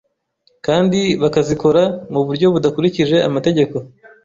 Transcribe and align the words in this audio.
kandi 0.65 0.99
bakazikora 1.21 1.83
mu 2.13 2.21
buryo 2.27 2.47
budakurikije 2.53 3.17
amategeko 3.27 3.75